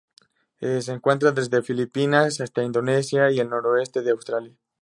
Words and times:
Se 0.59 0.91
encuentra 0.91 1.31
desde 1.31 1.61
Filipinas 1.61 2.41
hasta 2.41 2.63
Indonesia 2.63 3.29
y 3.29 3.39
el 3.39 3.51
noroeste 3.51 4.01
de 4.01 4.09
Australia. 4.09 4.55